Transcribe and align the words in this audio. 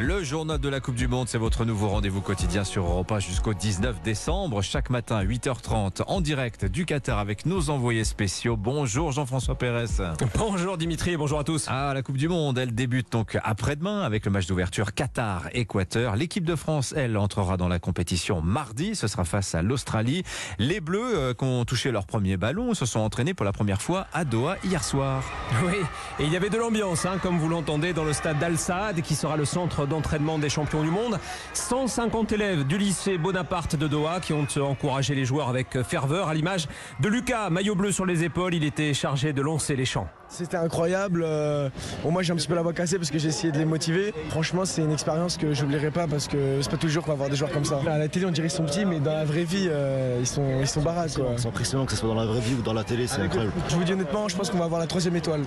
Le 0.00 0.22
journal 0.22 0.58
de 0.58 0.68
la 0.68 0.80
Coupe 0.80 0.94
du 0.94 1.08
Monde, 1.08 1.26
c'est 1.28 1.38
votre 1.38 1.64
nouveau 1.64 1.88
rendez-vous 1.88 2.20
quotidien 2.20 2.64
sur 2.64 2.84
Europa 2.84 3.18
jusqu'au 3.18 3.54
19 3.54 4.02
décembre, 4.02 4.60
chaque 4.60 4.90
matin 4.90 5.24
8h30 5.24 6.02
en 6.06 6.20
direct 6.20 6.66
du 6.66 6.84
Qatar 6.84 7.18
avec 7.18 7.46
nos 7.46 7.70
envoyés 7.70 8.04
spéciaux. 8.04 8.56
Bonjour 8.58 9.12
Jean-François 9.12 9.54
Pérez. 9.54 9.86
Bonjour 10.36 10.76
Dimitri 10.76 11.12
et 11.12 11.16
bonjour 11.16 11.38
à 11.38 11.44
tous. 11.44 11.66
Ah, 11.68 11.92
la 11.94 12.02
Coupe 12.02 12.18
du 12.18 12.28
Monde, 12.28 12.58
elle 12.58 12.74
débute 12.74 13.10
donc 13.10 13.38
après-demain 13.42 14.02
avec 14.02 14.26
le 14.26 14.30
match 14.30 14.46
d'ouverture 14.46 14.92
Qatar-Équateur. 14.92 16.14
L'équipe 16.16 16.44
de 16.44 16.56
France, 16.56 16.92
elle, 16.94 17.16
entrera 17.16 17.56
dans 17.56 17.68
la 17.68 17.78
compétition 17.78 18.42
mardi. 18.42 18.94
Ce 18.96 19.06
sera 19.06 19.24
face 19.24 19.54
à 19.54 19.62
l'Australie. 19.62 20.24
Les 20.58 20.80
Bleus, 20.80 21.16
euh, 21.16 21.32
qui 21.32 21.44
ont 21.44 21.64
touché 21.64 21.90
leur 21.90 22.06
premier 22.06 22.36
ballon, 22.36 22.74
se 22.74 22.84
sont 22.84 23.00
entraînés 23.00 23.32
pour 23.32 23.46
la 23.46 23.52
première 23.52 23.80
fois 23.80 24.08
à 24.12 24.26
Doha 24.26 24.56
hier 24.62 24.84
soir. 24.84 25.22
Oui, 25.64 25.76
et 26.18 26.24
il 26.24 26.32
y 26.32 26.36
avait 26.36 26.50
de 26.50 26.58
l'ambiance, 26.58 27.06
hein, 27.06 27.16
comme 27.22 27.38
vous 27.38 27.48
l'entendez, 27.48 27.94
dans 27.94 28.04
le 28.04 28.12
stade 28.12 28.38
d'Al 28.38 28.58
Saad, 28.58 29.00
qui 29.00 29.14
sera 29.14 29.38
le 29.38 29.46
centre 29.46 29.85
d'entraînement 29.86 30.38
des 30.38 30.48
champions 30.48 30.82
du 30.82 30.90
monde. 30.90 31.18
150 31.54 32.32
élèves 32.32 32.64
du 32.66 32.78
lycée 32.78 33.18
Bonaparte 33.18 33.76
de 33.76 33.86
Doha 33.88 34.20
qui 34.20 34.32
ont 34.32 34.46
encouragé 34.60 35.14
les 35.14 35.24
joueurs 35.24 35.48
avec 35.48 35.82
ferveur, 35.82 36.28
à 36.28 36.34
l'image 36.34 36.68
de 37.00 37.08
Lucas, 37.08 37.50
maillot 37.50 37.74
bleu 37.74 37.92
sur 37.92 38.06
les 38.06 38.24
épaules. 38.24 38.54
Il 38.54 38.64
était 38.64 38.94
chargé 38.94 39.32
de 39.32 39.42
lancer 39.42 39.76
les 39.76 39.84
champs. 39.84 40.08
C'était 40.28 40.56
incroyable. 40.56 41.22
Euh, 41.24 41.70
bon, 42.02 42.10
moi, 42.10 42.22
j'ai 42.22 42.32
un 42.32 42.36
petit 42.36 42.48
peu 42.48 42.54
la 42.54 42.62
voix 42.62 42.72
cassée 42.72 42.98
parce 42.98 43.10
que 43.10 43.18
j'ai 43.18 43.28
essayé 43.28 43.52
de 43.52 43.58
les 43.58 43.64
motiver. 43.64 44.12
Franchement, 44.30 44.64
c'est 44.64 44.82
une 44.82 44.92
expérience 44.92 45.36
que 45.36 45.54
j'oublierai 45.54 45.90
pas 45.90 46.06
parce 46.06 46.26
que 46.26 46.60
c'est 46.60 46.70
pas 46.70 46.76
toujours 46.76 47.04
qu'on 47.04 47.12
va 47.12 47.16
voir 47.16 47.30
des 47.30 47.36
joueurs 47.36 47.52
comme 47.52 47.64
ça. 47.64 47.80
À 47.88 47.98
la 47.98 48.08
télé, 48.08 48.26
on 48.26 48.30
dirait 48.30 48.48
qu'ils 48.48 48.56
sont 48.56 48.64
petits, 48.64 48.84
mais 48.84 48.98
dans 49.00 49.12
la 49.12 49.24
vraie 49.24 49.44
vie, 49.44 49.68
euh, 49.70 50.18
ils 50.20 50.26
sont, 50.26 50.60
ils 50.60 50.66
sont 50.66 50.82
baraques. 50.82 51.10
C'est 51.36 51.46
impressionnant 51.46 51.86
que 51.86 51.92
ce 51.92 51.98
soit 51.98 52.08
dans 52.08 52.14
la 52.14 52.26
vraie 52.26 52.40
vie 52.40 52.54
ou 52.54 52.62
dans 52.62 52.72
la 52.72 52.84
télé, 52.84 53.06
c'est 53.06 53.22
incroyable. 53.22 53.52
Je 53.68 53.76
vous 53.76 53.84
dis 53.84 53.92
honnêtement, 53.92 54.28
je 54.28 54.36
pense 54.36 54.50
qu'on 54.50 54.58
va 54.58 54.64
avoir 54.64 54.80
la 54.80 54.86
troisième 54.86 55.16
étoile. 55.16 55.42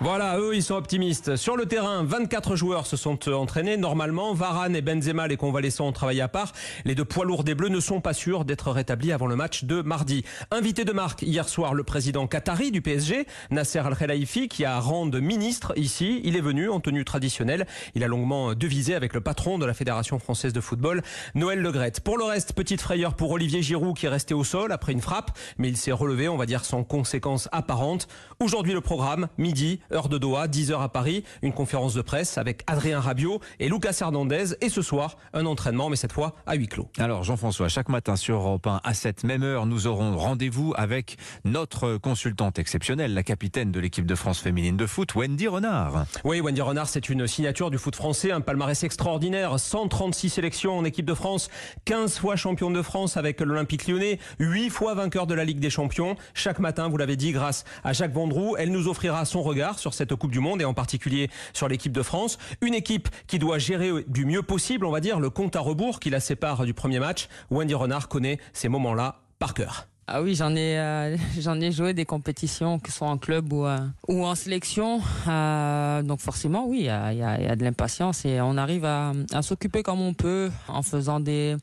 Voilà, 0.00 0.38
eux, 0.38 0.54
ils 0.54 0.62
sont 0.62 0.76
optimistes. 0.76 1.34
Sur 1.34 1.56
le 1.56 1.66
terrain, 1.66 2.04
24 2.04 2.54
joueurs 2.54 2.86
se 2.86 2.96
sont 2.96 3.18
euh, 3.26 3.32
entraînés. 3.32 3.76
Normalement, 3.76 4.32
Varane 4.32 4.76
et 4.76 4.80
Benzema, 4.80 5.26
les 5.26 5.36
convalescents, 5.36 5.88
ont 5.88 5.92
travaillé 5.92 6.20
à 6.20 6.28
part. 6.28 6.52
Les 6.84 6.94
deux 6.94 7.04
poids 7.04 7.24
lourds 7.24 7.42
des 7.42 7.56
Bleus 7.56 7.68
ne 7.68 7.80
sont 7.80 8.00
pas 8.00 8.12
sûrs 8.12 8.44
d'être 8.44 8.70
rétablis 8.70 9.10
avant 9.10 9.26
le 9.26 9.34
match 9.34 9.64
de 9.64 9.82
mardi. 9.82 10.24
Invité 10.52 10.84
de 10.84 10.92
marque 10.92 11.22
hier 11.22 11.48
soir, 11.48 11.74
le 11.74 11.82
président 11.82 12.28
qatari 12.28 12.70
du 12.70 12.80
PSG, 12.80 13.26
Nasser 13.50 13.80
Al-Khelaifi, 13.80 14.46
qui 14.46 14.64
a 14.64 14.78
rang 14.78 15.06
de 15.06 15.18
ministre 15.18 15.72
ici. 15.76 16.20
Il 16.22 16.36
est 16.36 16.40
venu 16.40 16.70
en 16.70 16.78
tenue 16.78 17.04
traditionnelle. 17.04 17.66
Il 17.96 18.04
a 18.04 18.06
longuement 18.06 18.54
devisé 18.54 18.94
avec 18.94 19.14
le 19.14 19.20
patron 19.20 19.58
de 19.58 19.66
la 19.66 19.74
Fédération 19.74 20.20
française 20.20 20.52
de 20.52 20.60
football, 20.60 21.02
Noël 21.34 21.60
Legrette. 21.60 22.02
Pour 22.02 22.18
le 22.18 22.24
reste, 22.24 22.52
petite 22.52 22.80
frayeur 22.80 23.14
pour 23.14 23.32
Olivier 23.32 23.62
Giroud, 23.62 23.96
qui 23.96 24.06
est 24.06 24.10
resté 24.10 24.32
au 24.32 24.44
sol 24.44 24.70
après 24.70 24.92
une 24.92 25.00
frappe, 25.00 25.36
mais 25.58 25.68
il 25.68 25.76
s'est 25.76 25.90
relevé, 25.90 26.28
on 26.28 26.36
va 26.36 26.46
dire, 26.46 26.64
sans 26.64 26.84
conséquences 26.84 27.48
apparentes. 27.50 28.06
Aujourd'hui, 28.38 28.74
le 28.74 28.80
programme, 28.80 29.26
midi, 29.38 29.80
heure 29.92 30.08
de 30.08 30.18
Doha, 30.18 30.46
10h 30.46 30.80
à 30.80 30.88
Paris, 30.88 31.24
une 31.42 31.52
conférence 31.52 31.94
de 31.94 32.02
presse 32.02 32.38
avec 32.38 32.62
Adrien 32.66 33.00
Rabiot 33.00 33.40
et 33.60 33.68
Lucas 33.68 33.96
Hernandez. 34.00 34.56
Et 34.60 34.68
ce 34.68 34.82
soir, 34.82 35.16
un 35.32 35.46
entraînement, 35.46 35.88
mais 35.88 35.96
cette 35.96 36.12
fois 36.12 36.34
à 36.46 36.54
huis 36.54 36.68
clos. 36.68 36.88
Alors 36.98 37.24
Jean-François, 37.24 37.68
chaque 37.68 37.88
matin 37.88 38.16
sur 38.16 38.36
Europe 38.36 38.66
1, 38.66 38.80
à 38.84 38.94
cette 38.94 39.24
même 39.24 39.42
heure, 39.42 39.66
nous 39.66 39.86
aurons 39.86 40.16
rendez-vous 40.16 40.74
avec 40.76 41.16
notre 41.44 41.96
consultante 41.96 42.58
exceptionnelle, 42.58 43.14
la 43.14 43.22
capitaine 43.22 43.72
de 43.72 43.80
l'équipe 43.80 44.06
de 44.06 44.14
France 44.14 44.40
féminine 44.40 44.76
de 44.76 44.86
foot, 44.86 45.14
Wendy 45.14 45.48
Renard. 45.48 46.04
Oui, 46.24 46.40
Wendy 46.40 46.60
Renard, 46.60 46.88
c'est 46.88 47.08
une 47.08 47.26
signature 47.26 47.70
du 47.70 47.78
foot 47.78 47.96
français, 47.96 48.32
un 48.32 48.40
palmarès 48.40 48.82
extraordinaire, 48.82 49.58
136 49.58 50.30
sélections 50.30 50.76
en 50.76 50.84
équipe 50.84 51.06
de 51.06 51.14
France, 51.14 51.48
15 51.84 52.18
fois 52.18 52.36
champion 52.36 52.70
de 52.70 52.82
France 52.82 53.16
avec 53.16 53.40
l'Olympique 53.40 53.86
lyonnais, 53.88 54.18
8 54.38 54.70
fois 54.70 54.94
vainqueur 54.94 55.26
de 55.26 55.34
la 55.34 55.44
Ligue 55.44 55.60
des 55.60 55.70
champions. 55.70 56.16
Chaque 56.34 56.58
matin, 56.58 56.88
vous 56.88 56.96
l'avez 56.96 57.16
dit, 57.16 57.32
grâce 57.32 57.64
à 57.84 57.92
Jacques 57.92 58.12
Vendroux, 58.12 58.56
elle 58.58 58.70
nous 58.70 58.88
offrira 58.88 59.24
son 59.24 59.42
regard 59.42 59.77
sur 59.78 59.94
cette 59.94 60.14
Coupe 60.14 60.30
du 60.30 60.40
Monde 60.40 60.60
et 60.60 60.64
en 60.64 60.74
particulier 60.74 61.30
sur 61.52 61.68
l'équipe 61.68 61.92
de 61.92 62.02
France. 62.02 62.38
Une 62.60 62.74
équipe 62.74 63.08
qui 63.26 63.38
doit 63.38 63.58
gérer 63.58 63.90
du 64.06 64.24
mieux 64.24 64.42
possible, 64.42 64.84
on 64.84 64.90
va 64.90 65.00
dire, 65.00 65.20
le 65.20 65.30
compte 65.30 65.56
à 65.56 65.60
rebours 65.60 66.00
qui 66.00 66.10
la 66.10 66.20
sépare 66.20 66.64
du 66.64 66.74
premier 66.74 66.98
match. 66.98 67.28
Wendy 67.50 67.74
Renard 67.74 68.08
connaît 68.08 68.38
ces 68.52 68.68
moments-là 68.68 69.22
par 69.38 69.54
cœur. 69.54 69.88
Ah 70.10 70.22
oui, 70.22 70.34
j'en 70.34 70.56
ai, 70.56 70.78
euh, 70.78 71.16
j'en 71.38 71.60
ai 71.60 71.70
joué 71.70 71.92
des 71.92 72.06
compétitions, 72.06 72.78
que 72.78 72.90
ce 72.90 72.96
soit 72.96 73.08
en 73.08 73.18
club 73.18 73.52
ou, 73.52 73.66
euh, 73.66 73.78
ou 74.08 74.24
en 74.24 74.34
sélection. 74.34 75.02
Euh, 75.28 76.02
donc 76.02 76.20
forcément, 76.20 76.66
oui, 76.66 76.78
il 76.80 76.84
y 76.86 76.88
a, 76.88 77.12
y, 77.12 77.18
y 77.18 77.22
a, 77.46 77.56
de 77.56 77.62
l'impatience 77.62 78.24
et 78.24 78.40
on 78.40 78.56
arrive 78.56 78.86
à, 78.86 79.12
à 79.34 79.42
s'occuper 79.42 79.82
comme 79.82 80.00
on 80.00 80.14
peut, 80.14 80.50
en 80.66 80.80
faisant 80.80 81.20
des, 81.20 81.56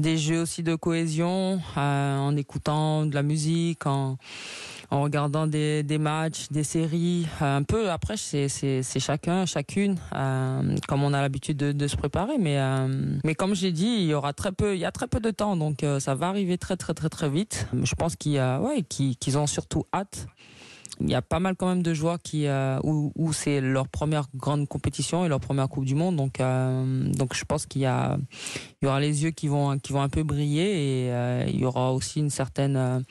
des 0.00 0.18
jeux 0.18 0.42
aussi 0.42 0.64
de 0.64 0.74
cohésion, 0.74 1.60
en 1.76 2.36
écoutant 2.36 3.06
de 3.06 3.14
la 3.14 3.22
musique, 3.22 3.86
en, 3.86 4.18
en 4.90 5.02
regardant 5.02 5.46
des, 5.46 5.84
des 5.84 5.98
matchs, 5.98 6.48
des 6.50 6.64
séries. 6.64 7.28
un 7.40 7.62
peu, 7.62 7.90
après, 7.90 8.16
c'est, 8.16 8.48
c'est, 8.48 8.82
c'est 8.82 9.00
chacun, 9.00 9.46
chacune, 9.46 9.98
comme 10.88 11.04
on 11.04 11.12
a 11.12 11.20
l'habitude 11.20 11.58
de, 11.58 11.70
de 11.70 11.86
se 11.86 11.96
préparer. 11.96 12.38
Mais, 12.38 12.58
mais 13.22 13.36
comme 13.36 13.54
j'ai 13.54 13.70
dit, 13.70 13.86
il 13.86 14.06
y 14.06 14.14
aura 14.14 14.32
très 14.32 14.50
peu, 14.50 14.74
il 14.74 14.80
y 14.80 14.84
a 14.84 14.90
très 14.90 15.06
peu 15.06 15.20
de 15.20 15.30
temps, 15.30 15.56
donc 15.56 15.84
ça 16.00 16.14
va 16.16 16.28
arriver 16.28 16.58
très, 16.58 16.76
très, 16.76 16.94
très, 16.94 17.08
très 17.08 17.28
vite 17.28 17.68
je 17.84 17.94
pense 17.94 18.16
qu'ils 18.16 19.38
ont 19.38 19.46
surtout 19.46 19.84
hâte. 19.92 20.26
Il 21.00 21.10
y 21.10 21.14
a 21.14 21.22
pas 21.22 21.40
mal 21.40 21.56
quand 21.56 21.66
même 21.66 21.82
de 21.82 21.92
joueurs 21.92 22.18
qui, 22.22 22.46
euh, 22.46 22.78
où, 22.84 23.32
c'est 23.32 23.60
leur 23.60 23.88
première 23.88 24.26
grande 24.34 24.68
compétition 24.68 25.24
et 25.24 25.28
leur 25.28 25.40
première 25.40 25.68
Coupe 25.68 25.84
du 25.84 25.96
Monde. 25.96 26.16
Donc, 26.16 26.40
euh, 26.40 27.12
donc 27.12 27.34
je 27.34 27.44
pense 27.44 27.66
qu'il 27.66 27.82
y 27.82 28.86
aura 28.86 29.00
les 29.00 29.24
yeux 29.24 29.30
qui 29.32 29.48
vont, 29.48 29.78
qui 29.78 29.92
vont 29.92 30.02
un 30.02 30.08
peu 30.08 30.22
briller 30.22 31.06
et 31.06 31.12
euh, 31.12 31.46
il 31.48 31.58
y 31.58 31.64
aura 31.64 31.92
aussi 31.92 32.20
une 32.20 32.30
certaine 32.30 33.04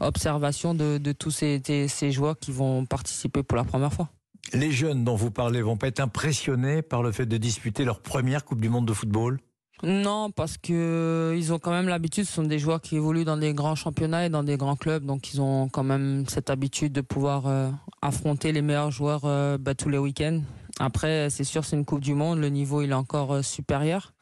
observation 0.00 0.74
de, 0.74 0.98
de 0.98 1.12
tous 1.12 1.30
ces, 1.30 1.60
ces 1.88 2.12
joueurs 2.12 2.38
qui 2.38 2.50
vont 2.50 2.86
participer 2.86 3.42
pour 3.42 3.56
la 3.56 3.64
première 3.64 3.92
fois. 3.92 4.08
Les 4.54 4.72
jeunes 4.72 5.04
dont 5.04 5.16
vous 5.16 5.30
parlez 5.30 5.60
vont 5.60 5.76
pas 5.76 5.88
être 5.88 6.00
impressionnés 6.00 6.80
par 6.80 7.02
le 7.02 7.12
fait 7.12 7.26
de 7.26 7.36
disputer 7.36 7.84
leur 7.84 8.00
première 8.00 8.46
Coupe 8.46 8.62
du 8.62 8.70
Monde 8.70 8.86
de 8.86 8.94
football? 8.94 9.38
Non, 9.84 10.30
parce 10.32 10.58
que 10.58 11.34
ils 11.36 11.52
ont 11.52 11.58
quand 11.58 11.70
même 11.70 11.88
l'habitude. 11.88 12.24
Ce 12.24 12.32
sont 12.32 12.42
des 12.42 12.58
joueurs 12.58 12.80
qui 12.80 12.96
évoluent 12.96 13.24
dans 13.24 13.36
des 13.36 13.54
grands 13.54 13.76
championnats 13.76 14.26
et 14.26 14.28
dans 14.28 14.42
des 14.42 14.56
grands 14.56 14.76
clubs, 14.76 15.04
donc 15.04 15.32
ils 15.32 15.40
ont 15.40 15.68
quand 15.68 15.84
même 15.84 16.24
cette 16.28 16.50
habitude 16.50 16.92
de 16.92 17.00
pouvoir 17.00 17.46
euh, 17.46 17.70
affronter 18.02 18.50
les 18.50 18.62
meilleurs 18.62 18.90
joueurs 18.90 19.22
euh, 19.24 19.56
bah, 19.56 19.74
tous 19.74 19.88
les 19.88 19.98
week-ends. 19.98 20.40
Après, 20.80 21.30
c'est 21.30 21.44
sûr, 21.44 21.64
c'est 21.64 21.76
une 21.76 21.84
Coupe 21.84 22.00
du 22.00 22.14
Monde. 22.14 22.40
Le 22.40 22.48
niveau, 22.48 22.82
il 22.82 22.90
est 22.90 22.94
encore 22.94 23.34
euh, 23.34 23.42
supérieur. 23.42 24.12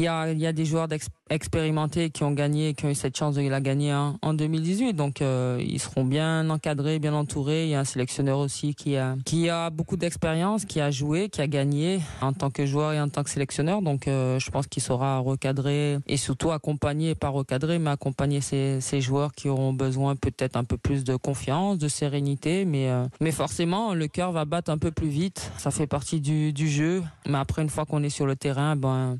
Il 0.00 0.04
y 0.04 0.46
a, 0.46 0.52
des 0.52 0.64
joueurs 0.64 0.86
expérimentés 1.30 2.10
qui 2.10 2.24
ont 2.24 2.32
gagné, 2.32 2.74
qui 2.74 2.86
ont 2.86 2.90
eu 2.90 2.94
cette 2.94 3.16
chance 3.16 3.34
de 3.34 3.48
la 3.48 3.60
gagner 3.60 3.94
en, 3.94 4.16
en 4.22 4.34
2018. 4.34 4.94
Donc, 4.94 5.22
euh, 5.22 5.62
ils 5.64 5.80
seront 5.80 6.04
bien 6.04 6.48
encadrés, 6.50 6.98
bien 6.98 7.14
entourés. 7.14 7.64
Il 7.64 7.70
y 7.70 7.74
a 7.74 7.80
un 7.80 7.84
sélectionneur 7.84 8.38
aussi 8.38 8.74
qui 8.74 8.96
a, 8.96 9.16
qui 9.24 9.48
a 9.48 9.70
beaucoup 9.70 9.96
d'expérience, 9.96 10.64
qui 10.64 10.80
a 10.80 10.90
joué, 10.90 11.28
qui 11.28 11.40
a 11.40 11.46
gagné 11.46 12.00
en 12.20 12.32
tant 12.32 12.50
que 12.50 12.66
joueur 12.66 12.92
et 12.92 13.00
en 13.00 13.08
tant 13.08 13.22
que 13.22 13.30
sélectionneur. 13.30 13.82
Donc, 13.82 14.08
euh, 14.08 14.38
je 14.38 14.50
pense 14.50 14.66
qu'il 14.66 14.82
saura 14.82 15.18
recadrer 15.18 15.98
et 16.06 16.16
surtout 16.16 16.50
accompagner, 16.50 17.14
pas 17.14 17.28
recadrer, 17.28 17.78
mais 17.78 17.90
accompagner 17.90 18.40
ces, 18.40 18.80
ces 18.80 19.00
joueurs 19.00 19.32
qui 19.32 19.48
auront 19.48 19.72
besoin 19.72 20.16
peut-être 20.16 20.56
un 20.56 20.64
peu 20.64 20.76
plus 20.76 21.04
de 21.04 21.16
confiance, 21.16 21.78
de 21.78 21.88
sérénité. 21.88 22.64
Mais, 22.64 22.88
euh, 22.88 23.04
mais 23.20 23.32
forcément, 23.32 23.94
le 23.94 24.08
cœur 24.08 24.32
va 24.32 24.44
battre 24.44 24.70
un 24.70 24.78
peu 24.78 24.90
plus 24.90 25.08
vite. 25.08 25.50
Ça 25.58 25.70
fait 25.70 25.86
partie 25.86 26.20
du, 26.20 26.52
du 26.52 26.68
jeu. 26.68 27.02
Mais 27.26 27.38
après, 27.38 27.62
une 27.62 27.70
fois 27.70 27.84
qu'on 27.84 28.02
est 28.02 28.10
sur 28.10 28.26
le 28.26 28.36
terrain, 28.36 28.76
ben, 28.76 29.18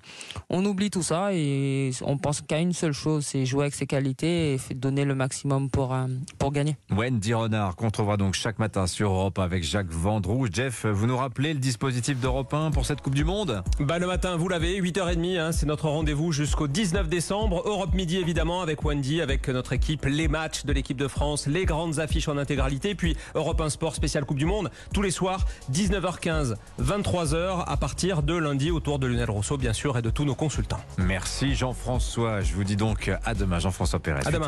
on 0.51 0.65
oublie 0.65 0.91
tout 0.91 1.03
ça 1.03 1.33
et 1.33 1.91
on 2.05 2.19
pense 2.19 2.41
qu'à 2.41 2.59
une 2.59 2.73
seule 2.73 2.93
chose, 2.93 3.25
c'est 3.27 3.47
jouer 3.47 3.65
avec 3.65 3.75
ses 3.75 3.87
qualités 3.87 4.55
et 4.55 4.75
donner 4.75 5.05
le 5.05 5.15
maximum 5.15 5.71
pour, 5.71 5.95
euh, 5.95 6.07
pour 6.39 6.53
gagner. 6.53 6.77
Wendy 6.91 7.35
Renard 7.35 7.77
qu'on 7.77 7.91
trouvera 7.91 8.17
donc 8.17 8.35
chaque 8.35 8.59
matin 8.59 8.87
sur 8.87 9.11
Europe 9.11 9.39
avec 9.39 9.65
Jacques 9.65 9.91
Vendroux. 9.91 10.47
Jeff, 10.53 10.87
vous 10.87 11.07
nous 11.07 11.17
rappelez 11.17 11.55
le 11.55 11.61
dispositif 11.61 12.19
d'Europe 12.21 12.53
1 12.53 12.71
pour 12.71 12.87
cette 12.87 13.01
Coupe 13.01 13.15
du 13.15 13.25
Monde? 13.25 13.63
Bah, 13.81 13.99
Le 13.99 14.07
matin, 14.07 14.37
vous 14.37 14.49
l'avez, 14.49 14.81
8h30, 14.81 15.39
hein, 15.39 15.53
c'est 15.53 15.67
notre 15.67 15.89
rendez-vous 15.89 16.33
jusqu'au 16.33 16.69
19 16.69 17.09
décembre. 17.09 17.63
Europe 17.67 17.95
Midi 17.95 18.19
évidemment 18.19 18.63
avec 18.63 18.85
Wendy, 18.85 19.21
avec 19.21 19.49
notre 19.49 19.73
équipe, 19.73 20.05
les 20.05 20.29
matchs 20.29 20.65
de 20.65 20.73
l'équipe 20.73 20.97
de 20.97 21.09
France, 21.09 21.47
les 21.47 21.65
grandes 21.65 21.99
affiches 21.99 22.29
en 22.29 22.37
intégralité, 22.37 22.95
puis 22.95 23.17
Europe 23.35 23.61
1 23.61 23.71
Sport 23.71 23.95
spécial 23.95 24.25
Coupe 24.25 24.39
du 24.39 24.47
Monde, 24.47 24.71
tous 24.93 25.03
les 25.03 25.11
soirs, 25.11 25.45
19h15, 25.73 26.55
23h 26.83 27.65
à 27.67 27.77
partir 27.77 28.23
de 28.23 28.35
lundi 28.35 28.71
autour 28.71 28.99
de 28.99 29.07
Lionel 29.07 29.31
Rousseau 29.31 29.57
bien 29.57 29.73
sûr 29.73 29.99
et 29.99 30.03
de 30.03 30.11
tous 30.11 30.25
nos 30.25 30.35
consultants. 30.35 30.81
Merci 30.97 31.55
Jean-François. 31.89 32.43
Je 32.43 32.53
vous 32.53 32.65
dis 32.65 32.77
donc 32.77 33.11
à 33.25 33.33
demain, 33.33 33.59
Jean-François 33.61 33.99
Pérez. 33.99 34.21
À 34.27 34.31
demain. 34.31 34.47